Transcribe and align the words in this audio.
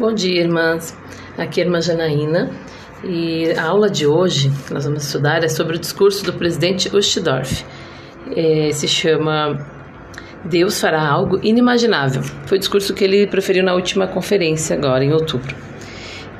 Bom 0.00 0.14
dia, 0.14 0.40
irmãs. 0.40 0.96
Aqui 1.36 1.60
é 1.60 1.62
a 1.62 1.66
irmã 1.66 1.78
Janaína 1.78 2.50
e 3.04 3.52
a 3.52 3.64
aula 3.64 3.90
de 3.90 4.06
hoje 4.06 4.50
que 4.66 4.72
nós 4.72 4.86
vamos 4.86 5.04
estudar 5.04 5.44
é 5.44 5.48
sobre 5.48 5.76
o 5.76 5.78
discurso 5.78 6.24
do 6.24 6.32
presidente 6.32 6.88
Ustdorf. 6.96 7.66
É, 8.34 8.70
se 8.72 8.88
chama 8.88 9.58
Deus 10.42 10.80
fará 10.80 11.06
algo 11.06 11.38
inimaginável. 11.42 12.22
Foi 12.46 12.56
o 12.56 12.58
discurso 12.58 12.94
que 12.94 13.04
ele 13.04 13.26
proferiu 13.26 13.62
na 13.62 13.74
última 13.74 14.06
conferência, 14.06 14.74
agora 14.74 15.04
em 15.04 15.12
outubro. 15.12 15.54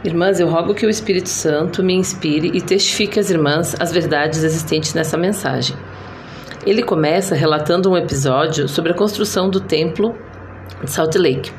Irmãs, 0.03 0.41
eu 0.41 0.49
rogo 0.49 0.73
que 0.73 0.87
o 0.87 0.89
Espírito 0.89 1.29
Santo 1.29 1.85
me 1.85 1.93
inspire 1.93 2.51
e 2.55 2.63
testifique 2.63 3.21
às 3.21 3.29
irmãs 3.29 3.77
as 3.79 3.93
verdades 3.93 4.43
existentes 4.43 4.95
nessa 4.95 5.19
mensagem. 5.19 5.77
Ele 6.65 6.83
começa 6.83 7.35
relatando 7.35 7.91
um 7.91 7.97
episódio 7.99 8.67
sobre 8.67 8.93
a 8.93 8.95
construção 8.95 9.51
do 9.51 9.61
templo 9.61 10.17
de 10.83 10.91
Salt 10.91 11.15
Lake. 11.17 11.53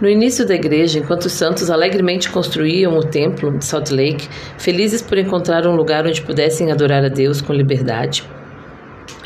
No 0.00 0.08
início 0.08 0.46
da 0.46 0.54
igreja, 0.54 0.98
enquanto 0.98 1.26
os 1.26 1.32
santos 1.32 1.70
alegremente 1.70 2.30
construíam 2.30 2.96
o 2.96 3.04
templo 3.04 3.56
de 3.58 3.64
Salt 3.64 3.90
Lake, 3.90 4.28
felizes 4.58 5.02
por 5.02 5.18
encontrar 5.18 5.66
um 5.66 5.74
lugar 5.74 6.06
onde 6.06 6.22
pudessem 6.22 6.70
adorar 6.70 7.04
a 7.04 7.08
Deus 7.08 7.40
com 7.40 7.52
liberdade, 7.52 8.24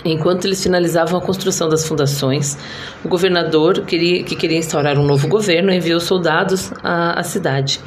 Enquanto 0.04 0.46
eles 0.46 0.62
finalizavam 0.62 1.18
a 1.18 1.22
construção 1.22 1.68
das 1.68 1.86
fundações, 1.86 2.56
o 3.04 3.08
governador, 3.08 3.84
queria, 3.84 4.22
que 4.22 4.34
queria 4.34 4.56
instaurar 4.56 4.98
um 4.98 5.04
novo 5.04 5.28
governo, 5.28 5.70
enviou 5.70 6.00
soldados 6.00 6.72
à, 6.82 7.20
à 7.20 7.22
cidade. 7.22 7.80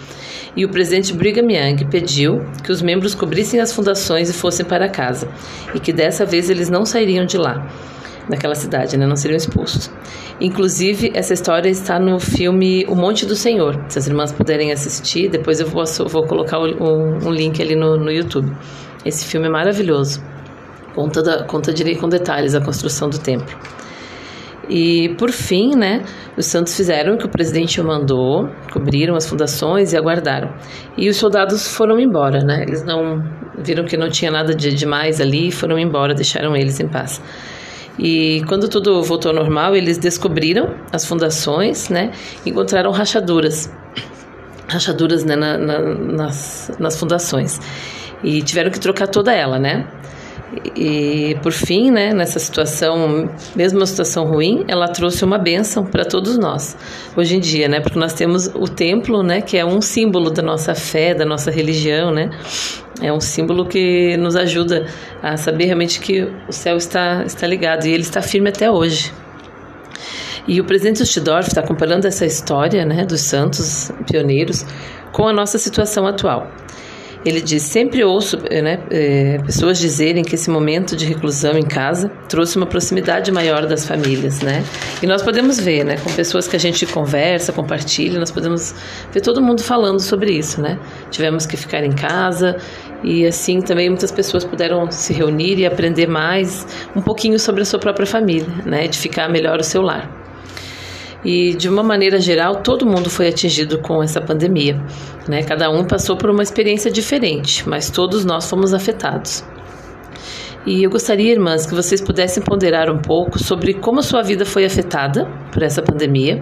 E 0.55 0.63
o 0.63 0.69
presidente 0.69 1.11
Brigham 1.11 1.49
Young 1.49 1.85
pediu 1.89 2.45
que 2.63 2.71
os 2.71 2.83
membros 2.83 3.15
cobrissem 3.15 3.59
as 3.59 3.73
fundações 3.73 4.29
e 4.29 4.33
fossem 4.33 4.63
para 4.63 4.87
casa, 4.87 5.27
e 5.73 5.79
que 5.79 5.91
dessa 5.91 6.23
vez 6.23 6.51
eles 6.51 6.69
não 6.69 6.85
sairiam 6.85 7.25
de 7.25 7.37
lá 7.37 7.67
daquela 8.29 8.55
cidade, 8.55 8.97
né? 8.97 9.05
não 9.05 9.15
seriam 9.15 9.37
expulsos. 9.37 9.91
Inclusive, 10.39 11.11
essa 11.13 11.33
história 11.33 11.69
está 11.69 11.99
no 11.99 12.19
filme 12.19 12.85
O 12.87 12.95
Monte 12.95 13.25
do 13.25 13.35
Senhor. 13.35 13.83
Se 13.89 13.99
as 13.99 14.07
irmãs 14.07 14.31
puderem 14.31 14.71
assistir, 14.71 15.29
depois 15.29 15.59
eu 15.59 15.67
vou, 15.67 15.83
vou 16.07 16.25
colocar 16.25 16.59
um, 16.59 17.27
um 17.27 17.31
link 17.31 17.61
ali 17.61 17.75
no, 17.75 17.97
no 17.97 18.11
YouTube. 18.11 18.51
Esse 19.05 19.25
filme 19.25 19.47
é 19.47 19.49
maravilhoso. 19.49 20.23
Conta, 20.95 21.21
da, 21.21 21.43
conta 21.45 21.73
direito 21.73 21.99
com 21.99 22.09
detalhes 22.09 22.55
a 22.55 22.61
construção 22.61 23.09
do 23.09 23.17
templo. 23.17 23.57
E 24.69 25.13
por 25.17 25.29
fim, 25.31 25.75
né, 25.75 26.03
os 26.37 26.45
santos 26.45 26.75
fizeram 26.75 27.15
o 27.15 27.17
que 27.17 27.25
o 27.25 27.29
presidente 27.29 27.81
mandou, 27.81 28.47
cobriram 28.71 29.15
as 29.15 29.27
fundações 29.27 29.91
e 29.91 29.97
aguardaram. 29.97 30.53
E 30.97 31.09
os 31.09 31.17
soldados 31.17 31.67
foram 31.67 31.99
embora, 31.99 32.39
né? 32.39 32.63
Eles 32.65 32.83
não 32.83 33.21
viram 33.57 33.83
que 33.83 33.97
não 33.97 34.09
tinha 34.09 34.31
nada 34.31 34.55
de 34.55 34.73
demais 34.73 35.19
ali, 35.19 35.51
foram 35.51 35.77
embora, 35.77 36.13
deixaram 36.13 36.55
eles 36.55 36.79
em 36.79 36.87
paz. 36.87 37.21
E 37.97 38.43
quando 38.47 38.67
tudo 38.67 39.03
voltou 39.03 39.29
ao 39.29 39.35
normal, 39.35 39.75
eles 39.75 39.97
descobriram 39.97 40.75
as 40.91 41.05
fundações, 41.05 41.89
né? 41.89 42.11
Encontraram 42.45 42.91
rachaduras, 42.91 43.71
rachaduras 44.67 45.23
né, 45.23 45.35
na, 45.35 45.57
na, 45.57 45.79
nas, 45.79 46.71
nas 46.79 46.99
fundações. 46.99 47.59
E 48.23 48.41
tiveram 48.41 48.71
que 48.71 48.79
trocar 48.79 49.07
toda 49.07 49.31
ela, 49.31 49.59
né? 49.59 49.87
E 50.75 51.35
por 51.41 51.51
fim, 51.51 51.89
né, 51.89 52.13
nessa 52.13 52.39
situação, 52.39 53.29
mesmo 53.55 53.79
uma 53.79 53.85
situação 53.87 54.25
ruim, 54.25 54.63
ela 54.67 54.87
trouxe 54.87 55.25
uma 55.25 55.37
bênção 55.37 55.83
para 55.83 56.05
todos 56.05 56.37
nós 56.37 56.77
hoje 57.15 57.37
em 57.37 57.39
dia, 57.39 57.67
né? 57.67 57.79
Porque 57.79 57.97
nós 57.97 58.13
temos 58.13 58.47
o 58.47 58.67
templo, 58.67 59.23
né, 59.23 59.41
que 59.41 59.57
é 59.57 59.65
um 59.65 59.81
símbolo 59.81 60.29
da 60.29 60.41
nossa 60.43 60.75
fé, 60.75 61.13
da 61.13 61.25
nossa 61.25 61.49
religião, 61.49 62.11
né? 62.11 62.29
É 63.03 63.11
um 63.11 63.19
símbolo 63.19 63.67
que 63.67 64.15
nos 64.15 64.35
ajuda 64.35 64.87
a 65.21 65.35
saber 65.35 65.65
realmente 65.65 65.99
que 65.99 66.23
o 66.47 66.51
céu 66.53 66.77
está 66.77 67.23
está 67.25 67.45
ligado 67.45 67.85
e 67.85 67.91
ele 67.91 68.03
está 68.03 68.21
firme 68.21 68.47
até 68.47 68.71
hoje. 68.71 69.11
E 70.47 70.59
o 70.61 70.65
presidente 70.65 71.03
Ostdorf 71.03 71.49
está 71.49 71.61
comparando 71.61 72.07
essa 72.07 72.25
história, 72.25 72.85
né, 72.85 73.05
dos 73.05 73.21
santos 73.21 73.91
pioneiros 74.09 74.65
com 75.11 75.27
a 75.27 75.33
nossa 75.33 75.57
situação 75.57 76.07
atual. 76.07 76.49
Ele 77.25 77.41
diz: 77.41 77.63
sempre 77.63 78.03
ouço 78.03 78.37
né, 78.37 78.79
é, 78.89 79.37
pessoas 79.45 79.79
dizerem 79.79 80.23
que 80.23 80.35
esse 80.35 80.49
momento 80.49 80.95
de 80.95 81.05
reclusão 81.05 81.57
em 81.57 81.63
casa 81.63 82.09
trouxe 82.27 82.57
uma 82.57 82.65
proximidade 82.65 83.31
maior 83.31 83.65
das 83.65 83.85
famílias, 83.85 84.41
né? 84.41 84.63
E 85.01 85.07
nós 85.07 85.21
podemos 85.21 85.59
ver, 85.59 85.85
né, 85.85 85.95
com 85.97 86.11
pessoas 86.11 86.47
que 86.47 86.55
a 86.55 86.59
gente 86.59 86.85
conversa, 86.85 87.53
compartilha, 87.53 88.19
nós 88.19 88.31
podemos 88.31 88.75
ver 89.11 89.21
todo 89.21 89.41
mundo 89.41 89.63
falando 89.63 90.01
sobre 90.01 90.33
isso, 90.33 90.61
né? 90.61 90.77
Tivemos 91.09 91.45
que 91.45 91.55
ficar 91.55 91.83
em 91.83 91.93
casa 91.93 92.57
e 93.03 93.25
assim 93.25 93.61
também 93.61 93.89
muitas 93.89 94.11
pessoas 94.11 94.45
puderam 94.45 94.89
se 94.89 95.13
reunir 95.13 95.59
e 95.59 95.65
aprender 95.65 96.07
mais 96.07 96.65
um 96.95 97.01
pouquinho 97.01 97.37
sobre 97.37 97.61
a 97.61 97.65
sua 97.65 97.79
própria 97.79 98.05
família, 98.05 98.47
né? 98.65 98.85
Edificar 98.85 99.29
melhor 99.29 99.59
o 99.59 99.63
seu 99.63 99.81
lar. 99.81 100.09
E 101.25 101.53
de 101.53 101.69
uma 101.69 101.83
maneira 101.83 102.19
geral, 102.19 102.57
todo 102.57 102.85
mundo 102.85 103.09
foi 103.09 103.27
atingido 103.29 103.79
com 103.79 104.03
essa 104.03 104.19
pandemia. 104.19 104.81
Né? 105.27 105.41
Cada 105.43 105.69
um 105.69 105.85
passou 105.85 106.17
por 106.17 106.29
uma 106.29 106.43
experiência 106.43 106.91
diferente, 106.91 107.67
mas 107.67 107.89
todos 107.89 108.25
nós 108.25 108.49
fomos 108.49 108.73
afetados. 108.73 109.43
E 110.65 110.83
eu 110.83 110.89
gostaria, 110.89 111.31
irmãs, 111.31 111.65
que 111.65 111.73
vocês 111.73 112.01
pudessem 112.01 112.43
ponderar 112.43 112.89
um 112.89 112.97
pouco 112.97 113.37
sobre 113.37 113.73
como 113.73 113.99
a 113.99 114.03
sua 114.03 114.21
vida 114.21 114.45
foi 114.45 114.65
afetada 114.65 115.25
por 115.51 115.61
essa 115.61 115.81
pandemia 115.81 116.41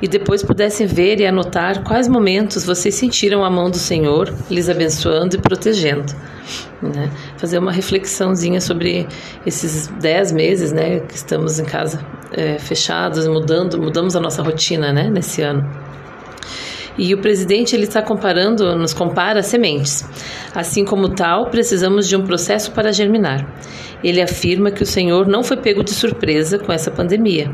e 0.00 0.06
depois 0.06 0.42
pudessem 0.42 0.86
ver 0.86 1.20
e 1.20 1.26
anotar 1.26 1.82
quais 1.82 2.06
momentos 2.06 2.64
vocês 2.64 2.94
sentiram 2.94 3.44
a 3.44 3.50
mão 3.50 3.70
do 3.70 3.78
Senhor 3.78 4.32
lhes 4.48 4.68
abençoando 4.68 5.36
e 5.36 5.40
protegendo. 5.40 6.12
Né? 6.80 7.10
Fazer 7.36 7.58
uma 7.58 7.72
reflexãozinha 7.72 8.60
sobre 8.60 9.06
esses 9.44 9.88
dez 10.00 10.30
meses 10.30 10.72
né, 10.72 11.00
que 11.00 11.14
estamos 11.14 11.58
em 11.58 11.64
casa 11.64 12.04
é, 12.32 12.58
fechados, 12.58 13.26
mudando, 13.26 13.80
mudamos 13.80 14.14
a 14.14 14.20
nossa 14.20 14.42
rotina 14.42 14.92
né, 14.92 15.10
nesse 15.10 15.42
ano. 15.42 15.68
E 16.96 17.14
o 17.14 17.20
presidente 17.20 17.76
ele 17.76 17.84
está 17.84 18.02
comparando, 18.02 18.74
nos 18.76 18.92
compara 18.92 19.40
sementes. 19.40 20.04
Assim 20.52 20.84
como 20.84 21.08
tal, 21.08 21.48
precisamos 21.48 22.08
de 22.08 22.16
um 22.16 22.24
processo 22.24 22.72
para 22.72 22.92
germinar. 22.92 23.48
Ele 24.02 24.20
afirma 24.20 24.70
que 24.70 24.82
o 24.82 24.86
Senhor 24.86 25.26
não 25.28 25.44
foi 25.44 25.56
pego 25.56 25.84
de 25.84 25.92
surpresa 25.92 26.58
com 26.58 26.72
essa 26.72 26.90
pandemia 26.90 27.52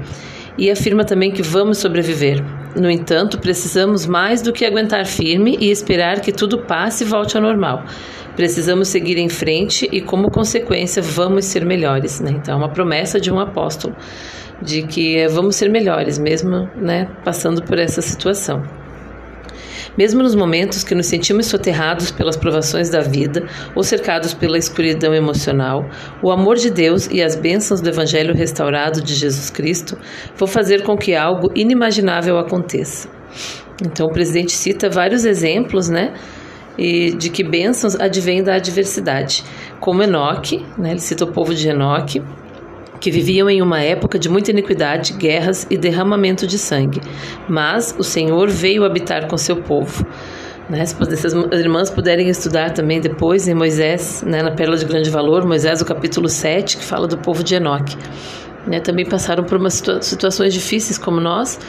e 0.57 0.71
afirma 0.71 1.05
também 1.05 1.31
que 1.31 1.43
vamos 1.43 1.79
sobreviver. 1.79 2.43
No 2.77 2.91
entanto, 2.91 3.39
precisamos 3.39 4.07
mais 4.07 4.43
do 4.43 4.53
que 4.53 4.65
aguentar 4.65 5.07
firme 5.07 5.57
e 5.61 5.71
esperar 5.71 6.21
que 6.21 6.33
tudo 6.33 6.59
passe 6.59 7.05
e 7.05 7.07
volte 7.07 7.37
ao 7.37 7.43
normal. 7.43 7.85
Precisamos 8.35 8.89
seguir 8.89 9.17
em 9.17 9.29
frente 9.29 9.89
e, 9.93 10.01
como 10.01 10.31
consequência, 10.31 11.01
vamos 11.01 11.45
ser 11.45 11.65
melhores. 11.65 12.21
Né? 12.21 12.33
Então, 12.33 12.55
é 12.55 12.57
uma 12.57 12.69
promessa 12.69 13.21
de 13.21 13.33
um 13.33 13.39
apóstolo 13.39 13.95
de 14.61 14.83
que 14.83 15.27
vamos 15.29 15.57
ser 15.57 15.71
melhores, 15.71 16.19
mesmo 16.19 16.69
né, 16.77 17.09
passando 17.25 17.63
por 17.63 17.79
essa 17.79 18.03
situação. 18.03 18.63
Mesmo 19.97 20.23
nos 20.23 20.35
momentos 20.35 20.83
que 20.83 20.95
nos 20.95 21.07
sentimos 21.07 21.47
soterrados 21.47 22.11
pelas 22.11 22.37
provações 22.37 22.91
da 22.91 23.01
vida 23.01 23.47
ou 23.75 23.83
cercados 23.83 24.35
pela 24.35 24.59
escuridão 24.59 25.15
emocional, 25.15 25.85
o 26.23 26.31
amor 26.31 26.57
de 26.57 26.71
Deus 26.71 27.09
e 27.11 27.23
as 27.23 27.37
bênçãos 27.37 27.81
do 27.81 27.89
Evangelho 27.89 28.35
restaurado 28.35 29.01
de 29.01 29.15
Jesus 29.15 29.51
Cristo 29.51 29.97
vão 30.37 30.49
fazer 30.49 30.83
com 30.83 30.97
que 30.97 31.15
algo 31.15 31.51
inimaginável 31.55 32.39
aconteça. 32.39 33.09
Então, 33.85 34.07
o 34.07 34.13
presidente 34.13 34.53
cita 34.53 34.89
vários 34.89 35.25
exemplos, 35.25 35.89
né? 35.89 36.15
E 36.77 37.15
de 37.17 37.31
que 37.31 37.45
bênçãos 37.45 37.95
advêm 37.95 38.43
da 38.43 38.57
adversidade, 38.57 39.45
como 39.79 40.03
Enoque, 40.03 40.65
né, 40.77 40.91
ele 40.91 40.99
cita 40.99 41.25
o 41.25 41.33
povo 41.33 41.55
de 41.55 41.69
Enoque, 41.69 42.21
que 43.05 43.11
viviam 43.11 43.51
em 43.51 43.61
uma 43.61 43.83
época 43.83 44.19
de 44.19 44.31
muita 44.31 44.51
iniquidade, 44.51 45.13
guerras 45.13 45.67
e 45.69 45.77
derramamento 45.77 46.47
de 46.47 46.57
sangue. 46.57 47.03
Mas 47.47 47.95
o 47.99 48.03
Senhor 48.03 48.49
veio 48.49 48.83
habitar 48.83 49.29
com 49.29 49.37
seu 49.37 49.57
povo. 49.57 50.07
Né? 50.71 50.87
Se 50.87 50.97
as 51.27 51.35
irmãs 51.61 51.91
puderem 51.91 52.31
estudar 52.31 52.71
também 52.71 53.03
depois 53.03 53.47
em 53.47 53.53
Moisés, 53.53 54.25
né, 54.27 54.43
na 54.43 54.53
Pérola 54.53 54.79
de 54.79 54.87
Grande 54.87 55.11
Valor, 55.11 55.47
Moisés, 55.47 55.83
o 55.83 55.85
capítulo 55.85 56.31
7, 56.31 56.79
que 56.79 56.83
fala 56.83 57.07
do 57.07 57.19
povo 57.19 57.45
de 57.45 57.57
Enoque. 57.57 57.95
Né, 58.67 58.81
também 58.81 59.05
passaram 59.05 59.45
por 59.45 59.59
umas 59.59 59.75
situa 59.75 60.01
situações 60.01 60.55
difíceis 60.55 60.97
como 60.97 61.21
nós 61.21 61.61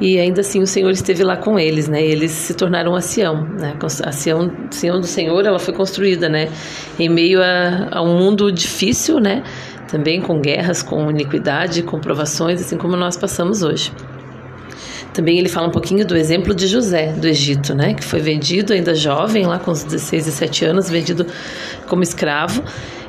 e 0.00 0.18
ainda 0.18 0.40
assim 0.40 0.60
o 0.60 0.66
Senhor 0.66 0.90
esteve 0.90 1.22
lá 1.22 1.36
com 1.36 1.58
eles, 1.58 1.86
né? 1.86 2.02
Eles 2.02 2.32
se 2.32 2.54
tornaram 2.54 2.96
a 2.96 3.00
Sião, 3.00 3.44
né? 3.56 3.76
A 3.80 4.10
Sião, 4.10 4.50
Sião 4.70 4.98
do 4.98 5.06
Senhor, 5.06 5.44
ela 5.46 5.58
foi 5.60 5.74
construída, 5.74 6.28
né? 6.28 6.48
Em 6.98 7.08
meio 7.08 7.40
a, 7.42 7.98
a 7.98 8.02
um 8.02 8.18
mundo 8.18 8.50
difícil, 8.50 9.20
né? 9.20 9.44
Também 9.90 10.20
com 10.20 10.40
guerras, 10.40 10.82
com 10.82 11.10
iniquidade, 11.10 11.82
com 11.82 11.98
provações, 11.98 12.60
assim 12.60 12.76
como 12.76 12.96
nós 12.96 13.16
passamos 13.16 13.62
hoje. 13.62 13.92
Também 15.12 15.38
ele 15.38 15.48
fala 15.48 15.66
um 15.66 15.72
pouquinho 15.72 16.06
do 16.06 16.16
exemplo 16.16 16.54
de 16.54 16.68
José, 16.68 17.12
do 17.12 17.26
Egito, 17.26 17.74
né, 17.74 17.94
que 17.94 18.04
foi 18.04 18.20
vendido 18.20 18.72
ainda 18.72 18.94
jovem, 18.94 19.44
lá 19.44 19.58
com 19.58 19.72
os 19.72 19.82
16 19.82 20.22
e 20.22 20.30
17 20.30 20.64
anos, 20.66 20.88
vendido 20.88 21.26
como 21.88 22.02
escravo 22.02 22.62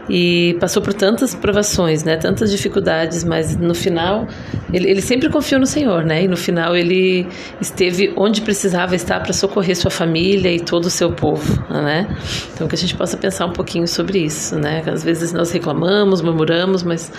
e 0.10 0.58
passou 0.60 0.82
por 0.82 0.94
tantas 0.94 1.34
provações, 1.36 2.04
né, 2.04 2.18
tantas 2.18 2.52
dificuldades, 2.52 3.24
mas 3.24 3.56
no 3.56 3.74
final 3.74 4.28
ele, 4.74 4.90
ele 4.90 5.02
sempre 5.02 5.30
confiou 5.30 5.60
no 5.60 5.66
Senhor, 5.66 6.04
né, 6.04 6.24
e 6.24 6.28
no 6.28 6.38
final 6.38 6.76
ele 6.76 7.28
esteve 7.60 8.14
onde 8.18 8.42
precisava 8.42 8.96
estar 8.96 9.20
para 9.22 9.34
socorrer 9.34 9.76
sua 9.76 9.92
família 9.92 10.52
e 10.52 10.60
todo 10.60 10.86
o 10.86 10.90
seu 10.90 11.12
povo, 11.14 11.62
né. 11.70 12.08
Então 12.54 12.68
que 12.68 12.76
a 12.76 12.78
gente 12.78 12.96
possa 12.96 13.18
pensar 13.18 13.46
um 13.46 13.54
pouquinho 13.54 13.88
sobre 13.88 14.20
isso, 14.20 14.56
né. 14.58 14.82
Às 14.88 15.04
vezes 15.04 15.32
nós 15.34 15.52
reclamamos, 15.52 16.22
murmuramos, 16.22 16.84
mas 16.84 17.12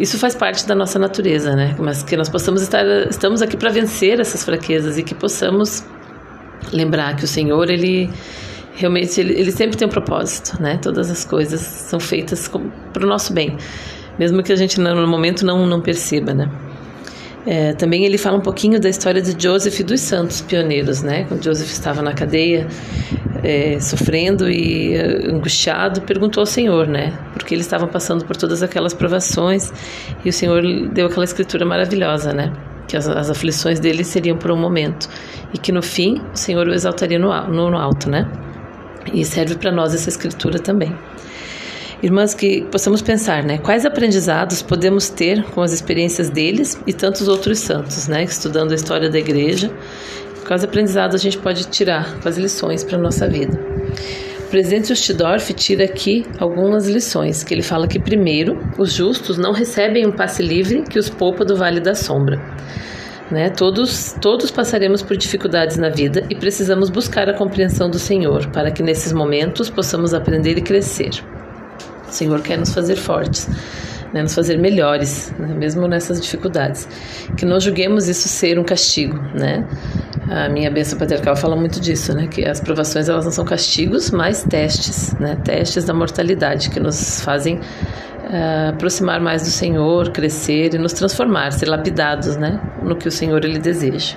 isso 0.00 0.18
faz 0.18 0.34
parte 0.34 0.66
da 0.66 0.74
nossa 0.74 0.98
natureza, 0.98 1.54
né? 1.54 1.76
Mas 1.78 2.02
que 2.02 2.16
nós 2.16 2.30
possamos 2.30 2.62
estar, 2.62 2.86
estamos 3.10 3.42
aqui 3.42 3.54
para 3.54 3.70
vencer 3.70 4.18
essas 4.18 4.42
fraquezas 4.42 4.96
e 4.96 5.02
que 5.02 5.14
possamos 5.14 5.84
lembrar 6.72 7.16
que 7.16 7.24
o 7.24 7.28
Senhor, 7.28 7.68
ele 7.68 8.08
realmente, 8.74 9.20
ele, 9.20 9.34
ele 9.38 9.50
sempre 9.50 9.76
tem 9.76 9.86
um 9.86 9.90
propósito, 9.90 10.60
né? 10.60 10.78
Todas 10.82 11.10
as 11.10 11.24
coisas 11.24 11.60
são 11.60 12.00
feitas 12.00 12.50
para 12.92 13.04
o 13.04 13.08
nosso 13.08 13.32
bem, 13.32 13.56
mesmo 14.18 14.42
que 14.42 14.52
a 14.52 14.56
gente 14.56 14.80
no 14.80 15.06
momento 15.06 15.44
não, 15.44 15.66
não 15.66 15.80
perceba, 15.80 16.34
né? 16.34 16.50
É, 17.46 17.72
também 17.72 18.04
ele 18.04 18.18
fala 18.18 18.36
um 18.36 18.42
pouquinho 18.42 18.78
da 18.78 18.88
história 18.88 19.20
de 19.22 19.34
Joseph 19.42 19.80
e 19.80 19.82
dos 19.82 20.00
santos 20.00 20.42
pioneiros, 20.42 21.02
né? 21.02 21.24
Quando 21.24 21.42
Joseph 21.42 21.70
estava 21.70 22.02
na 22.02 22.12
cadeia, 22.12 22.68
é, 23.42 23.80
sofrendo 23.80 24.50
e 24.50 24.94
é, 24.94 25.30
angustiado, 25.30 26.02
perguntou 26.02 26.42
ao 26.42 26.46
Senhor, 26.46 26.86
né? 26.86 27.18
Porque 27.32 27.54
eles 27.54 27.64
estavam 27.64 27.88
passando 27.88 28.26
por 28.26 28.36
todas 28.36 28.62
aquelas 28.62 28.92
provações 28.92 29.72
e 30.24 30.28
o 30.28 30.32
Senhor 30.32 30.62
deu 30.92 31.06
aquela 31.06 31.24
escritura 31.24 31.64
maravilhosa, 31.64 32.32
né? 32.34 32.52
Que 32.86 32.96
as, 32.96 33.08
as 33.08 33.30
aflições 33.30 33.80
dele 33.80 34.04
seriam 34.04 34.36
por 34.36 34.50
um 34.50 34.56
momento 34.56 35.08
e 35.54 35.58
que 35.58 35.72
no 35.72 35.82
fim 35.82 36.20
o 36.34 36.36
Senhor 36.36 36.68
o 36.68 36.74
exaltaria 36.74 37.18
no, 37.18 37.28
no, 37.48 37.70
no 37.70 37.78
alto, 37.78 38.10
né? 38.10 38.30
E 39.12 39.24
serve 39.24 39.56
para 39.56 39.72
nós 39.72 39.94
essa 39.94 40.08
escritura 40.08 40.58
também. 40.58 40.94
Irmãs, 42.02 42.32
que 42.32 42.62
possamos 42.72 43.02
pensar, 43.02 43.44
né? 43.44 43.58
Quais 43.58 43.84
aprendizados 43.84 44.62
podemos 44.62 45.10
ter 45.10 45.44
com 45.50 45.60
as 45.60 45.72
experiências 45.72 46.30
deles 46.30 46.80
e 46.86 46.94
tantos 46.94 47.28
outros 47.28 47.58
santos, 47.58 48.08
né? 48.08 48.24
Estudando 48.24 48.72
a 48.72 48.74
história 48.74 49.10
da 49.10 49.18
igreja. 49.18 49.70
Quais 50.46 50.64
aprendizados 50.64 51.14
a 51.14 51.18
gente 51.18 51.36
pode 51.38 51.68
tirar, 51.68 52.18
quais 52.22 52.38
lições 52.38 52.82
para 52.82 52.96
a 52.96 53.00
nossa 53.00 53.28
vida. 53.28 53.56
O 54.40 54.50
presidente 54.50 54.92
Ostdorf 54.92 55.52
tira 55.52 55.84
aqui 55.84 56.24
algumas 56.38 56.88
lições, 56.88 57.44
que 57.44 57.54
ele 57.54 57.62
fala 57.62 57.86
que, 57.86 58.00
primeiro, 58.00 58.58
os 58.78 58.92
justos 58.92 59.38
não 59.38 59.52
recebem 59.52 60.06
um 60.06 60.10
passe 60.10 60.42
livre 60.42 60.82
que 60.82 60.98
os 60.98 61.08
poupa 61.08 61.44
do 61.44 61.54
vale 61.54 61.80
da 61.80 61.94
sombra. 61.94 62.40
Né? 63.30 63.48
Todos, 63.48 64.16
todos 64.20 64.50
passaremos 64.50 65.02
por 65.02 65.16
dificuldades 65.16 65.76
na 65.76 65.88
vida 65.88 66.24
e 66.28 66.34
precisamos 66.34 66.90
buscar 66.90 67.28
a 67.28 67.34
compreensão 67.34 67.88
do 67.88 67.98
Senhor 67.98 68.48
para 68.48 68.72
que 68.72 68.82
nesses 68.82 69.12
momentos 69.12 69.70
possamos 69.70 70.12
aprender 70.12 70.58
e 70.58 70.62
crescer. 70.62 71.10
O 72.08 72.12
Senhor 72.12 72.42
quer 72.42 72.58
nos 72.58 72.74
fazer 72.74 72.96
fortes, 72.96 73.48
né, 74.12 74.22
nos 74.22 74.34
fazer 74.34 74.58
melhores, 74.58 75.32
né, 75.38 75.54
mesmo 75.54 75.86
nessas 75.86 76.20
dificuldades. 76.20 76.88
Que 77.36 77.46
não 77.46 77.60
julguemos 77.60 78.08
isso 78.08 78.28
ser 78.28 78.58
um 78.58 78.64
castigo, 78.64 79.16
né? 79.32 79.64
A 80.28 80.48
minha 80.48 80.70
bênção 80.70 80.98
patriarcal 80.98 81.36
fala 81.36 81.56
muito 81.56 81.80
disso, 81.80 82.12
né? 82.14 82.26
Que 82.26 82.44
as 82.44 82.60
provações 82.60 83.08
elas 83.08 83.24
não 83.24 83.32
são 83.32 83.44
castigos, 83.44 84.10
mas 84.10 84.42
testes, 84.42 85.12
né? 85.14 85.36
Testes 85.44 85.84
da 85.84 85.94
mortalidade 85.94 86.70
que 86.70 86.80
nos 86.80 87.20
fazem 87.20 87.60
uh, 88.30 88.70
aproximar 88.70 89.20
mais 89.20 89.42
do 89.42 89.50
Senhor, 89.50 90.10
crescer 90.10 90.74
e 90.74 90.78
nos 90.78 90.92
transformar, 90.92 91.50
ser 91.52 91.66
lapidados, 91.66 92.36
né? 92.36 92.60
No 92.82 92.96
que 92.96 93.08
o 93.08 93.10
Senhor 93.10 93.44
ele 93.44 93.58
deseja. 93.58 94.16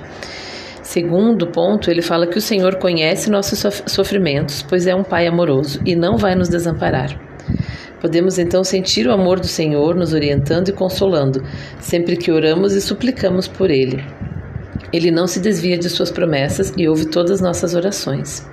Segundo 0.81 1.47
ponto, 1.47 1.89
ele 1.89 2.01
fala 2.01 2.27
que 2.27 2.37
o 2.37 2.41
Senhor 2.41 2.75
conhece 2.75 3.29
nossos 3.29 3.63
sofrimentos, 3.87 4.61
pois 4.61 4.85
é 4.85 4.93
um 4.93 5.03
Pai 5.03 5.25
amoroso 5.27 5.79
e 5.85 5.95
não 5.95 6.17
vai 6.17 6.35
nos 6.35 6.49
desamparar. 6.49 7.09
Podemos 7.99 8.37
então 8.37 8.63
sentir 8.65 9.07
o 9.07 9.13
amor 9.13 9.39
do 9.39 9.47
Senhor 9.47 9.95
nos 9.95 10.13
orientando 10.13 10.69
e 10.69 10.73
consolando, 10.73 11.41
sempre 11.79 12.17
que 12.17 12.31
oramos 12.31 12.73
e 12.73 12.81
suplicamos 12.81 13.47
por 13.47 13.71
Ele. 13.71 14.03
Ele 14.91 15.09
não 15.09 15.25
se 15.25 15.39
desvia 15.39 15.77
de 15.77 15.89
suas 15.89 16.11
promessas 16.11 16.73
e 16.77 16.87
ouve 16.87 17.05
todas 17.05 17.31
as 17.31 17.41
nossas 17.41 17.73
orações. 17.73 18.45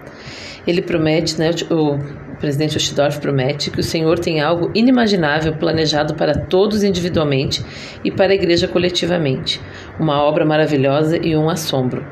Ele 0.66 0.80
promete, 0.80 1.36
né, 1.38 1.50
o 1.68 1.98
presidente 2.40 2.76
Ostdorf 2.76 3.20
promete 3.20 3.70
que 3.70 3.80
o 3.80 3.84
Senhor 3.84 4.18
tem 4.18 4.40
algo 4.40 4.70
inimaginável 4.74 5.52
planejado 5.52 6.14
para 6.14 6.34
todos 6.34 6.82
individualmente 6.82 7.64
e 8.02 8.10
para 8.10 8.32
a 8.32 8.34
igreja 8.34 8.66
coletivamente, 8.66 9.60
uma 9.98 10.22
obra 10.22 10.44
maravilhosa 10.44 11.18
e 11.18 11.36
um 11.36 11.48
assombro. 11.50 12.04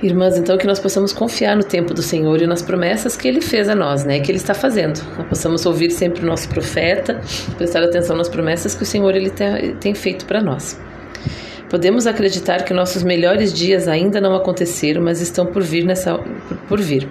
Irmãs, 0.00 0.38
então 0.38 0.56
que 0.56 0.66
nós 0.66 0.78
possamos 0.78 1.12
confiar 1.12 1.56
no 1.56 1.64
tempo 1.64 1.92
do 1.92 2.02
Senhor 2.02 2.40
e 2.40 2.46
nas 2.46 2.62
promessas 2.62 3.16
que 3.16 3.26
Ele 3.26 3.40
fez 3.40 3.68
a 3.68 3.74
nós, 3.74 4.04
né? 4.04 4.20
Que 4.20 4.30
Ele 4.30 4.38
está 4.38 4.54
fazendo. 4.54 5.02
Nós 5.16 5.26
possamos 5.26 5.66
ouvir 5.66 5.90
sempre 5.90 6.22
o 6.22 6.26
nosso 6.26 6.48
profeta, 6.48 7.20
prestar 7.56 7.82
atenção 7.82 8.16
nas 8.16 8.28
promessas 8.28 8.76
que 8.76 8.84
o 8.84 8.86
Senhor 8.86 9.12
Ele 9.16 9.28
tem, 9.28 9.74
tem 9.74 9.94
feito 9.94 10.24
para 10.24 10.40
nós. 10.40 10.80
Podemos 11.68 12.06
acreditar 12.06 12.64
que 12.64 12.72
nossos 12.72 13.02
melhores 13.02 13.52
dias 13.52 13.88
ainda 13.88 14.20
não 14.20 14.34
aconteceram, 14.34 15.02
mas 15.02 15.20
estão 15.20 15.44
por 15.46 15.62
vir 15.62 15.84
nessa 15.84 16.18
por 16.66 16.80
vir. 16.80 17.08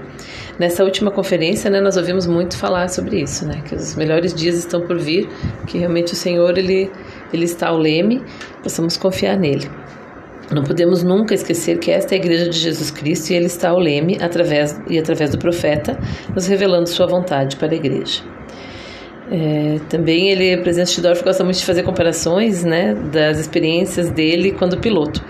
Nessa 0.57 0.83
última 0.83 1.11
conferência, 1.11 1.69
né, 1.69 1.79
nós 1.79 1.97
ouvimos 1.97 2.25
muito 2.25 2.57
falar 2.57 2.89
sobre 2.89 3.21
isso, 3.21 3.45
né? 3.45 3.61
Que 3.67 3.75
os 3.75 3.95
melhores 3.95 4.33
dias 4.33 4.57
estão 4.57 4.81
por 4.81 4.97
vir, 4.97 5.29
que 5.67 5.77
realmente 5.77 6.13
o 6.13 6.15
Senhor 6.15 6.57
ele 6.57 6.89
ele 7.31 7.45
está 7.45 7.67
ao 7.67 7.77
leme, 7.77 8.23
possamos 8.63 8.97
confiar 8.97 9.37
nele. 9.37 9.69
Não 10.51 10.63
podemos 10.63 11.03
nunca 11.03 11.35
esquecer 11.35 11.77
que 11.77 11.91
esta 11.91 12.15
é 12.15 12.17
a 12.17 12.21
Igreja 12.21 12.49
de 12.49 12.57
Jesus 12.57 12.89
Cristo 12.89 13.31
e 13.31 13.35
ele 13.35 13.47
está 13.47 13.69
ao 13.69 13.79
leme 13.79 14.17
através 14.21 14.79
e 14.89 14.97
através 14.97 15.29
do 15.29 15.37
profeta, 15.37 15.99
nos 16.33 16.47
revelando 16.47 16.87
sua 16.87 17.05
vontade 17.05 17.57
para 17.57 17.73
a 17.73 17.75
Igreja. 17.75 18.36
É, 19.29 19.79
também 19.89 20.29
ele, 20.29 20.55
o 20.55 20.63
presidente 20.63 20.95
Tidorf, 20.95 21.21
gosta 21.21 21.43
muito 21.43 21.57
de 21.57 21.65
fazer 21.65 21.83
comparações, 21.83 22.63
né, 22.63 22.93
das 23.11 23.39
experiências 23.39 24.09
dele 24.09 24.53
quando 24.53 24.77
piloto. 24.77 25.21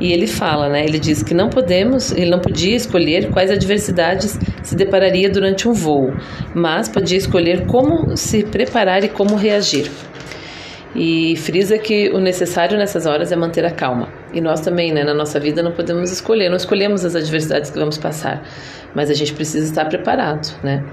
E 0.00 0.12
ele 0.12 0.26
fala, 0.26 0.68
né, 0.68 0.84
ele 0.84 0.98
diz 0.98 1.22
que 1.22 1.32
não 1.32 1.48
podemos, 1.48 2.10
ele 2.10 2.30
não 2.30 2.40
podia 2.40 2.74
escolher 2.74 3.30
quais 3.30 3.50
adversidades 3.50 4.38
se 4.62 4.74
depararia 4.74 5.30
durante 5.30 5.68
um 5.68 5.72
voo, 5.72 6.12
mas 6.52 6.88
podia 6.88 7.16
escolher 7.16 7.66
como 7.66 8.16
se 8.16 8.42
preparar 8.42 9.04
e 9.04 9.08
como 9.08 9.36
reagir 9.36 9.88
e 10.94 11.36
frisa 11.36 11.76
que 11.76 12.08
o 12.10 12.20
necessário 12.20 12.78
nessas 12.78 13.04
horas 13.04 13.32
é 13.32 13.36
manter 13.36 13.64
a 13.64 13.70
calma. 13.70 14.08
E 14.32 14.40
nós 14.40 14.60
também, 14.60 14.92
né, 14.92 15.02
na 15.02 15.14
nossa 15.14 15.40
vida, 15.40 15.62
não 15.62 15.72
podemos 15.72 16.10
escolher, 16.12 16.48
não 16.48 16.56
escolhemos 16.56 17.04
as 17.04 17.16
adversidades 17.16 17.70
que 17.70 17.78
vamos 17.78 17.98
passar, 17.98 18.42
mas 18.94 19.10
a 19.10 19.14
gente 19.14 19.34
precisa 19.34 19.66
estar 19.66 19.86
preparado, 19.86 20.56
né? 20.62 20.84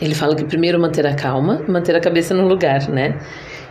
Ele 0.00 0.14
fala 0.14 0.34
que 0.34 0.44
primeiro 0.44 0.80
manter 0.80 1.06
a 1.06 1.14
calma, 1.14 1.62
manter 1.68 1.94
a 1.94 2.00
cabeça 2.00 2.34
no 2.34 2.46
lugar, 2.46 2.88
né? 2.88 3.18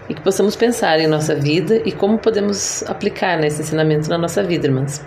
E 0.10 0.14
que 0.14 0.22
possamos 0.22 0.56
pensar 0.56 1.00
em 1.00 1.08
nossa 1.08 1.36
vida 1.36 1.82
e 1.86 1.92
como 1.92 2.18
podemos 2.18 2.84
aplicar 2.88 3.38
né, 3.38 3.48
esse 3.48 3.62
ensinamento 3.62 4.10
na 4.10 4.18
nossa 4.18 4.44
vida, 4.44 4.68
irmãs. 4.68 5.06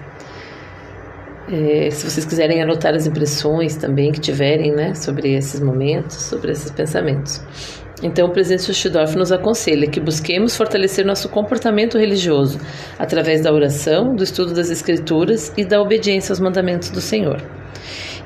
É, 1.49 1.91
se 1.91 2.11
vocês 2.11 2.27
quiserem 2.27 2.61
anotar 2.61 2.95
as 2.95 3.07
impressões 3.07 3.77
também 3.77 4.11
que 4.11 4.21
tiverem 4.21 4.73
né, 4.73 4.95
sobre 4.95 5.35
esses 5.35 5.61
momentos, 5.61 6.17
sobre 6.17 6.51
esses 6.51 6.71
pensamentos. 6.71 7.41
Então, 8.03 8.27
o 8.27 8.31
presidente 8.31 8.63
Sustidorf 8.63 9.17
nos 9.17 9.33
aconselha 9.33 9.89
que 9.89 10.01
busquemos 10.01 10.55
fortalecer 10.55 11.07
nosso 11.07 11.31
comportamento 11.31 11.97
religioso 11.97 12.59
através 12.99 13.43
da 13.43 13.53
oração, 13.53 14.15
do 14.15 14.23
estudo 14.23 14.53
das 14.53 14.71
Escrituras 14.71 15.53
e 15.57 15.65
da 15.65 15.81
obediência 15.81 16.33
aos 16.33 16.41
mandamentos 16.41 16.91
do 16.91 17.01
Senhor. 17.01 17.41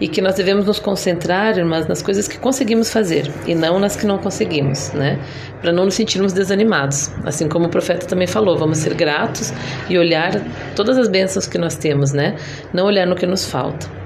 E 0.01 0.09
que 0.09 0.23
nós 0.23 0.35
devemos 0.35 0.65
nos 0.65 0.79
concentrar, 0.79 1.59
irmãs, 1.59 1.87
nas 1.87 2.01
coisas 2.03 2.27
que 2.27 2.39
conseguimos 2.39 2.91
fazer 2.91 3.31
e 3.47 3.55
não 3.55 3.79
nas 3.79 3.97
que 3.97 4.07
não 4.07 4.17
conseguimos, 4.17 4.93
né? 4.93 5.19
Para 5.61 5.73
não 5.73 5.85
nos 5.85 5.95
sentirmos 5.95 6.33
desanimados. 6.33 7.11
Assim 7.25 7.49
como 7.49 7.67
o 7.67 7.69
profeta 7.69 8.07
também 8.07 8.27
falou, 8.27 8.57
vamos 8.57 8.79
ser 8.79 8.95
gratos 8.95 9.53
e 9.91 9.99
olhar 9.99 10.41
todas 10.75 10.97
as 10.97 11.09
bênçãos 11.09 11.47
que 11.47 11.59
nós 11.59 11.77
temos, 11.77 12.13
né? 12.13 12.37
Não 12.73 12.87
olhar 12.87 13.07
no 13.07 13.15
que 13.15 13.27
nos 13.27 13.45
falta 13.45 14.01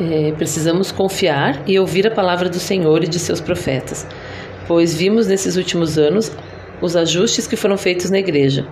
é, 0.00 0.32
precisamos 0.32 0.92
confiar 0.92 1.62
e 1.66 1.78
ouvir 1.78 2.06
a 2.06 2.10
palavra 2.10 2.48
do 2.48 2.58
Senhor 2.58 3.02
e 3.02 3.08
de 3.08 3.18
seus 3.18 3.40
profetas, 3.40 4.06
pois 4.66 4.94
vimos 4.94 5.26
nesses 5.26 5.56
últimos 5.56 5.98
anos 5.98 6.30
os 6.80 6.96
ajustes 6.96 7.46
que 7.46 7.56
foram 7.56 7.76
feitos 7.76 8.10
na 8.10 8.18
igreja. 8.18 8.66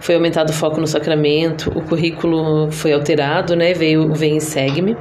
Foi 0.00 0.14
aumentado 0.14 0.50
o 0.50 0.52
foco 0.52 0.80
no 0.80 0.86
sacramento, 0.86 1.70
o 1.76 1.82
currículo 1.82 2.70
foi 2.70 2.92
alterado, 2.92 3.54
né? 3.54 3.74
Veio 3.74 4.10
o 4.10 4.14
Vem 4.14 4.36
e 4.36 4.40
Segue-me. 4.40 4.96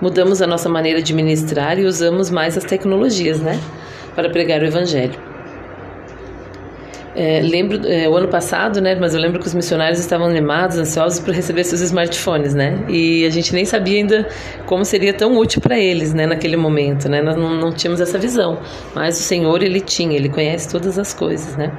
Mudamos 0.00 0.40
a 0.42 0.46
nossa 0.46 0.68
maneira 0.68 1.02
de 1.02 1.12
ministrar 1.12 1.78
e 1.78 1.84
usamos 1.84 2.30
mais 2.30 2.56
as 2.56 2.64
tecnologias, 2.64 3.40
né? 3.40 3.60
Para 4.14 4.30
pregar 4.30 4.62
o 4.62 4.66
evangelho. 4.66 5.29
É, 7.22 7.42
lembro, 7.42 7.86
é, 7.86 8.08
o 8.08 8.16
ano 8.16 8.28
passado, 8.28 8.80
né, 8.80 8.94
mas 8.98 9.14
eu 9.14 9.20
lembro 9.20 9.38
que 9.38 9.46
os 9.46 9.52
missionários 9.52 9.98
estavam 9.98 10.26
animados, 10.26 10.78
ansiosos 10.78 11.20
por 11.20 11.34
receber 11.34 11.64
seus 11.64 11.82
smartphones, 11.82 12.54
né, 12.54 12.82
e 12.88 13.26
a 13.26 13.28
gente 13.28 13.52
nem 13.52 13.66
sabia 13.66 13.98
ainda 13.98 14.26
como 14.64 14.86
seria 14.86 15.12
tão 15.12 15.36
útil 15.36 15.60
para 15.60 15.78
eles, 15.78 16.14
né, 16.14 16.24
naquele 16.24 16.56
momento, 16.56 17.10
né, 17.10 17.20
nós 17.20 17.36
não, 17.36 17.50
não 17.50 17.72
tínhamos 17.74 18.00
essa 18.00 18.16
visão, 18.16 18.58
mas 18.94 19.20
o 19.20 19.22
Senhor, 19.22 19.62
Ele 19.62 19.82
tinha, 19.82 20.16
Ele 20.16 20.30
conhece 20.30 20.70
todas 20.70 20.98
as 20.98 21.12
coisas, 21.12 21.58
né. 21.58 21.70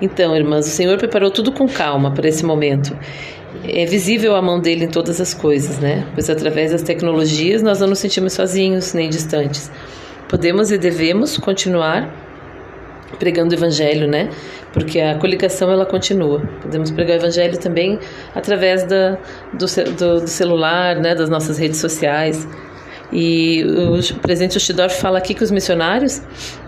Então, 0.00 0.34
irmãs, 0.34 0.66
o 0.66 0.70
Senhor 0.70 0.96
preparou 0.96 1.30
tudo 1.30 1.52
com 1.52 1.68
calma 1.68 2.10
para 2.10 2.26
esse 2.26 2.42
momento. 2.42 2.96
É 3.68 3.84
visível 3.84 4.34
a 4.34 4.40
mão 4.40 4.58
dele 4.58 4.86
em 4.86 4.88
todas 4.88 5.20
as 5.20 5.34
coisas, 5.34 5.80
né, 5.80 6.06
pois 6.14 6.30
através 6.30 6.72
das 6.72 6.80
tecnologias 6.80 7.60
nós 7.60 7.78
não 7.78 7.88
nos 7.88 7.98
sentimos 7.98 8.32
sozinhos 8.32 8.94
nem 8.94 9.10
distantes. 9.10 9.70
Podemos 10.30 10.70
e 10.70 10.78
devemos 10.78 11.36
continuar 11.36 12.31
pregando 13.18 13.54
o 13.54 13.58
evangelho, 13.58 14.08
né? 14.08 14.28
Porque 14.72 15.00
a 15.00 15.18
coligação 15.18 15.70
ela 15.70 15.86
continua. 15.86 16.40
Podemos 16.60 16.90
pregar 16.90 17.18
o 17.18 17.20
evangelho 17.20 17.58
também 17.58 17.98
através 18.34 18.84
da, 18.84 19.18
do, 19.52 19.66
do, 19.96 20.20
do 20.20 20.28
celular, 20.28 20.96
né? 20.96 21.14
Das 21.14 21.28
nossas 21.28 21.58
redes 21.58 21.78
sociais. 21.78 22.46
E 23.12 23.62
o 23.64 24.20
presidente 24.20 24.56
Ostidorf 24.56 24.98
fala 24.98 25.18
aqui 25.18 25.34
que 25.34 25.44
os 25.44 25.50
missionários, 25.50 26.22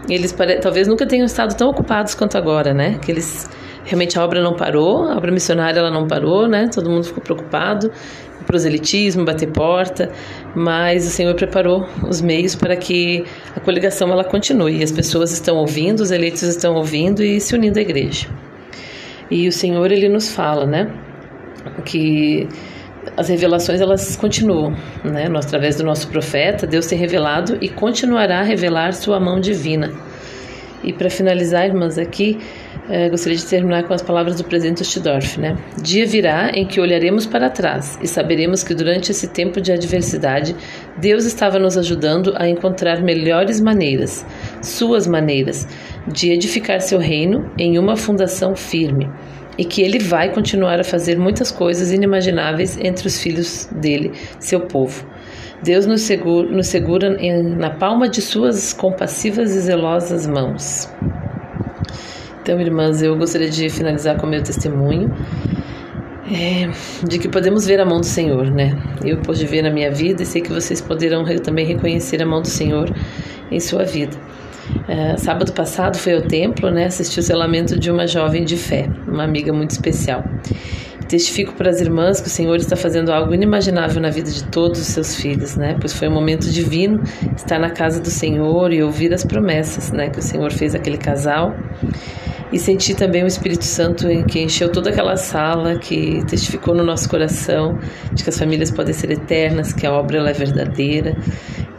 eles 0.08 0.34
talvez 0.60 0.86
nunca 0.86 1.06
tenham 1.06 1.24
estado 1.24 1.56
tão 1.56 1.70
ocupados 1.70 2.14
quanto 2.14 2.36
agora, 2.36 2.74
né? 2.74 2.98
Que 3.00 3.10
eles 3.10 3.48
realmente 3.84 4.18
a 4.18 4.24
obra 4.24 4.42
não 4.42 4.54
parou, 4.54 5.04
a 5.04 5.16
obra 5.16 5.30
missionária 5.30 5.78
ela 5.78 5.90
não 5.90 6.06
parou, 6.06 6.48
né? 6.48 6.68
Todo 6.72 6.90
mundo 6.90 7.04
ficou 7.04 7.22
preocupado, 7.22 7.90
proselitismo, 8.46 9.24
bater 9.24 9.50
porta, 9.50 10.10
mas 10.54 11.06
o 11.06 11.10
Senhor 11.10 11.34
preparou 11.34 11.86
os 12.08 12.20
meios 12.20 12.54
para 12.54 12.76
que 12.76 13.24
a 13.54 13.60
coligação 13.60 14.10
ela 14.10 14.24
continue. 14.24 14.82
As 14.82 14.92
pessoas 14.92 15.32
estão 15.32 15.56
ouvindo, 15.56 16.00
os 16.00 16.10
eleitos 16.10 16.42
estão 16.42 16.74
ouvindo 16.74 17.22
e 17.22 17.40
se 17.40 17.54
unindo 17.54 17.78
à 17.78 17.82
igreja. 17.82 18.28
E 19.30 19.48
o 19.48 19.52
Senhor 19.52 19.90
ele 19.90 20.08
nos 20.08 20.30
fala, 20.30 20.66
né, 20.66 20.90
que 21.84 22.46
as 23.16 23.28
revelações 23.28 23.80
elas 23.80 24.16
continuam, 24.16 24.74
né? 25.04 25.28
Nós, 25.28 25.46
através 25.46 25.76
do 25.76 25.84
nosso 25.84 26.08
profeta, 26.08 26.66
Deus 26.66 26.86
tem 26.86 26.98
revelado 26.98 27.58
e 27.60 27.68
continuará 27.68 28.40
a 28.40 28.42
revelar 28.42 28.92
sua 28.92 29.20
mão 29.20 29.40
divina. 29.40 29.92
E 30.82 30.92
para 30.92 31.08
finalizar, 31.08 31.66
irmãs, 31.66 31.98
aqui 31.98 32.38
eh, 32.88 33.08
gostaria 33.08 33.38
de 33.38 33.46
terminar 33.46 33.84
com 33.84 33.94
as 33.94 34.02
palavras 34.02 34.36
do 34.36 34.44
presidente 34.44 34.82
Ostdorf, 34.82 35.40
né? 35.40 35.56
Dia 35.82 36.06
virá 36.06 36.50
em 36.52 36.66
que 36.66 36.80
olharemos 36.80 37.26
para 37.26 37.48
trás 37.48 37.98
e 38.02 38.06
saberemos 38.06 38.62
que 38.62 38.74
durante 38.74 39.10
esse 39.10 39.28
tempo 39.28 39.60
de 39.60 39.72
adversidade, 39.72 40.54
Deus 40.98 41.24
estava 41.24 41.58
nos 41.58 41.78
ajudando 41.78 42.34
a 42.36 42.48
encontrar 42.48 43.02
melhores 43.02 43.60
maneiras, 43.60 44.26
suas 44.62 45.06
maneiras, 45.06 45.66
de 46.06 46.30
edificar 46.30 46.80
seu 46.80 46.98
reino 46.98 47.50
em 47.58 47.78
uma 47.78 47.96
fundação 47.96 48.54
firme 48.54 49.08
e 49.56 49.64
que 49.64 49.82
ele 49.82 49.98
vai 49.98 50.32
continuar 50.32 50.80
a 50.80 50.84
fazer 50.84 51.18
muitas 51.18 51.50
coisas 51.50 51.92
inimagináveis 51.92 52.76
entre 52.76 53.06
os 53.06 53.18
filhos 53.18 53.66
dele, 53.72 54.12
seu 54.38 54.60
povo. 54.60 55.06
Deus 55.62 55.86
nos 55.86 56.02
segura, 56.02 56.50
nos 56.50 56.66
segura 56.66 57.16
na 57.56 57.70
palma 57.70 58.08
de 58.08 58.20
suas 58.20 58.72
compassivas 58.74 59.54
e 59.54 59.60
zelosas 59.60 60.26
mãos. 60.26 60.90
Então, 62.44 62.60
irmãs, 62.60 63.00
eu 63.00 63.16
gostaria 63.16 63.48
de 63.48 63.70
finalizar 63.70 64.18
com 64.18 64.26
meu 64.26 64.42
testemunho 64.42 65.10
é, 66.30 66.70
de 67.08 67.18
que 67.18 67.26
podemos 67.26 67.64
ver 67.64 67.80
a 67.80 67.86
mão 67.86 68.00
do 68.00 68.04
Senhor, 68.04 68.50
né? 68.50 68.76
Eu 69.02 69.16
pude 69.22 69.46
ver 69.46 69.62
na 69.62 69.70
minha 69.70 69.90
vida 69.90 70.22
e 70.22 70.26
sei 70.26 70.42
que 70.42 70.52
vocês 70.52 70.78
poderão 70.78 71.24
também 71.42 71.64
reconhecer 71.64 72.22
a 72.22 72.26
mão 72.26 72.42
do 72.42 72.46
Senhor 72.46 72.94
em 73.50 73.58
sua 73.58 73.84
vida. 73.84 74.14
É, 74.86 75.16
sábado 75.16 75.54
passado 75.54 75.96
foi 75.96 76.16
ao 76.16 76.20
templo, 76.20 76.70
né? 76.70 76.84
Assisti 76.84 77.18
o 77.18 77.22
selamento 77.22 77.78
de 77.78 77.90
uma 77.90 78.06
jovem 78.06 78.44
de 78.44 78.58
fé, 78.58 78.90
uma 79.08 79.24
amiga 79.24 79.50
muito 79.50 79.70
especial. 79.70 80.22
Testifico 81.08 81.54
para 81.54 81.70
as 81.70 81.80
irmãs 81.80 82.20
que 82.20 82.26
o 82.26 82.30
Senhor 82.30 82.56
está 82.56 82.76
fazendo 82.76 83.10
algo 83.10 83.32
inimaginável 83.32 84.02
na 84.02 84.10
vida 84.10 84.30
de 84.30 84.44
todos 84.44 84.78
os 84.80 84.86
seus 84.88 85.16
filhos, 85.16 85.56
né? 85.56 85.78
Pois 85.80 85.94
foi 85.94 86.08
um 86.08 86.12
momento 86.12 86.50
divino 86.50 87.02
estar 87.34 87.58
na 87.58 87.70
casa 87.70 88.02
do 88.02 88.10
Senhor 88.10 88.70
e 88.70 88.82
ouvir 88.82 89.14
as 89.14 89.24
promessas, 89.24 89.90
né? 89.92 90.10
Que 90.10 90.18
o 90.18 90.22
Senhor 90.22 90.52
fez 90.52 90.74
aquele 90.74 90.98
casal 90.98 91.54
e 92.54 92.58
senti 92.58 92.94
também 92.94 93.24
o 93.24 93.26
Espírito 93.26 93.64
Santo 93.64 94.06
que 94.26 94.38
encheu 94.40 94.70
toda 94.70 94.88
aquela 94.88 95.16
sala, 95.16 95.76
que 95.76 96.24
testificou 96.24 96.72
no 96.72 96.84
nosso 96.84 97.08
coração 97.08 97.76
de 98.12 98.22
que 98.22 98.30
as 98.30 98.38
famílias 98.38 98.70
podem 98.70 98.94
ser 98.94 99.10
eternas, 99.10 99.72
que 99.72 99.84
a 99.84 99.92
obra 99.92 100.30
é 100.30 100.32
verdadeira, 100.32 101.16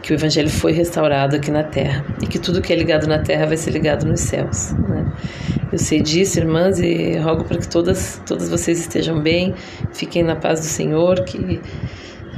que 0.02 0.12
o 0.12 0.14
Evangelho 0.14 0.50
foi 0.50 0.72
restaurado 0.72 1.34
aqui 1.34 1.50
na 1.50 1.64
Terra 1.64 2.04
e 2.22 2.26
que 2.26 2.38
tudo 2.38 2.60
que 2.60 2.74
é 2.74 2.76
ligado 2.76 3.06
na 3.06 3.20
Terra 3.20 3.46
vai 3.46 3.56
ser 3.56 3.70
ligado 3.70 4.04
nos 4.04 4.20
céus. 4.20 4.72
Né? 4.72 5.10
Eu 5.72 5.78
sei 5.78 6.02
disso, 6.02 6.40
irmãs, 6.40 6.78
e 6.78 7.16
rogo 7.16 7.44
para 7.44 7.56
que 7.56 7.68
todas, 7.68 8.20
todas 8.26 8.50
vocês 8.50 8.78
estejam 8.78 9.18
bem, 9.18 9.54
fiquem 9.94 10.22
na 10.22 10.36
paz 10.36 10.60
do 10.60 10.66
Senhor, 10.66 11.24
que 11.24 11.58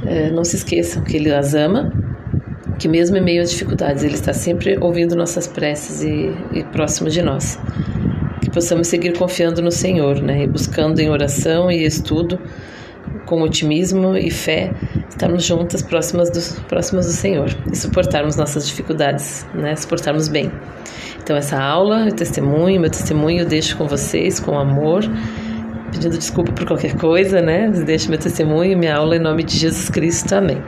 é, 0.05 0.31
não 0.31 0.45
se 0.45 0.55
esqueçam 0.55 1.03
que 1.03 1.17
Ele 1.17 1.29
as 1.33 1.53
ama 1.53 1.91
que 2.79 2.87
mesmo 2.87 3.17
em 3.17 3.21
meio 3.21 3.41
às 3.41 3.51
dificuldades 3.51 4.05
Ele 4.05 4.13
está 4.13 4.31
sempre 4.31 4.77
ouvindo 4.79 5.13
nossas 5.13 5.45
preces 5.45 6.01
e, 6.01 6.31
e 6.53 6.63
próximo 6.63 7.09
de 7.09 7.21
nós 7.21 7.59
que 8.49 8.55
possamos 8.55 8.87
seguir 8.87 9.17
confiando 9.17 9.61
no 9.61 9.71
Senhor, 9.71 10.21
né? 10.21 10.43
E 10.43 10.47
buscando 10.47 10.99
em 10.99 11.09
oração 11.09 11.71
e 11.71 11.85
estudo, 11.85 12.39
com 13.25 13.41
otimismo 13.41 14.17
e 14.17 14.29
fé, 14.31 14.71
estarmos 15.07 15.43
juntas 15.43 15.81
próximas 15.81 16.29
do, 16.29 16.61
próximas 16.63 17.05
do 17.05 17.11
Senhor 17.11 17.49
e 17.71 17.75
suportarmos 17.75 18.35
nossas 18.35 18.67
dificuldades, 18.67 19.45
né? 19.53 19.75
Suportarmos 19.75 20.27
bem. 20.27 20.51
Então, 21.21 21.37
essa 21.37 21.61
aula, 21.61 22.07
o 22.07 22.11
testemunho, 22.11 22.81
meu 22.81 22.89
testemunho 22.89 23.41
eu 23.41 23.45
deixo 23.45 23.77
com 23.77 23.87
vocês, 23.87 24.39
com 24.39 24.57
amor, 24.57 25.03
pedindo 25.91 26.17
desculpa 26.17 26.51
por 26.51 26.65
qualquer 26.65 26.95
coisa, 26.95 27.41
né? 27.41 27.69
Deixo 27.69 28.09
meu 28.09 28.19
testemunho, 28.19 28.77
minha 28.77 28.95
aula 28.95 29.15
em 29.15 29.19
nome 29.19 29.43
de 29.43 29.57
Jesus 29.57 29.89
Cristo. 29.89 30.33
Amém. 30.33 30.61